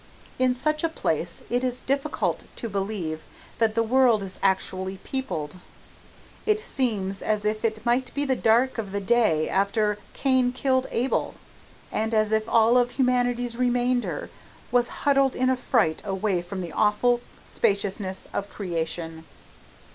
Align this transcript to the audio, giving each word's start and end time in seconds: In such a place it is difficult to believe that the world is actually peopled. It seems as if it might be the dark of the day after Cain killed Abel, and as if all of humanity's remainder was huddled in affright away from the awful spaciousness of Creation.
In 0.39 0.55
such 0.55 0.83
a 0.83 0.89
place 0.89 1.43
it 1.47 1.63
is 1.63 1.79
difficult 1.81 2.45
to 2.55 2.67
believe 2.67 3.21
that 3.59 3.75
the 3.75 3.83
world 3.83 4.23
is 4.23 4.39
actually 4.41 4.97
peopled. 5.03 5.57
It 6.47 6.59
seems 6.59 7.21
as 7.21 7.45
if 7.45 7.63
it 7.63 7.85
might 7.85 8.11
be 8.15 8.25
the 8.25 8.35
dark 8.35 8.79
of 8.79 8.93
the 8.93 8.99
day 8.99 9.47
after 9.47 9.99
Cain 10.13 10.53
killed 10.53 10.87
Abel, 10.89 11.35
and 11.91 12.15
as 12.15 12.31
if 12.31 12.49
all 12.49 12.79
of 12.79 12.93
humanity's 12.97 13.57
remainder 13.57 14.31
was 14.71 14.87
huddled 15.05 15.35
in 15.35 15.51
affright 15.51 16.01
away 16.03 16.41
from 16.41 16.61
the 16.61 16.71
awful 16.73 17.21
spaciousness 17.45 18.27
of 18.33 18.49
Creation. 18.49 19.25